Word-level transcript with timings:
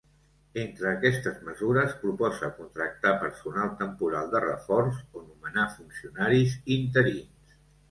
Entre 0.59 0.87
aquestes 0.91 1.35
mesures, 1.49 1.93
proposa 2.05 2.49
contractar 2.61 3.13
personal 3.25 3.71
temporal 3.83 4.33
de 4.33 4.43
reforç 4.47 5.05
o 5.21 5.25
nomenar 5.29 5.69
funcionaris 5.77 6.59
interins. 6.81 7.57